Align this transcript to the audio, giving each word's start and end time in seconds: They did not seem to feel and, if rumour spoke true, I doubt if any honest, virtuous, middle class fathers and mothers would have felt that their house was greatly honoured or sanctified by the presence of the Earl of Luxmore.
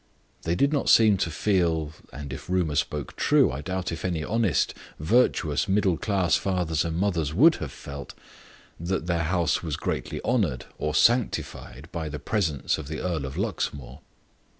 They 0.41 0.55
did 0.55 0.73
not 0.73 0.89
seem 0.89 1.17
to 1.17 1.29
feel 1.29 1.91
and, 2.11 2.33
if 2.33 2.49
rumour 2.49 2.73
spoke 2.73 3.15
true, 3.15 3.51
I 3.51 3.61
doubt 3.61 3.91
if 3.91 4.03
any 4.03 4.23
honest, 4.23 4.73
virtuous, 4.97 5.67
middle 5.67 5.95
class 5.95 6.35
fathers 6.35 6.83
and 6.83 6.97
mothers 6.97 7.35
would 7.35 7.57
have 7.57 7.71
felt 7.71 8.15
that 8.79 9.05
their 9.05 9.25
house 9.25 9.61
was 9.61 9.75
greatly 9.77 10.19
honoured 10.25 10.65
or 10.79 10.95
sanctified 10.95 11.87
by 11.91 12.09
the 12.09 12.17
presence 12.17 12.79
of 12.79 12.87
the 12.87 12.99
Earl 12.99 13.27
of 13.27 13.37
Luxmore. 13.37 13.99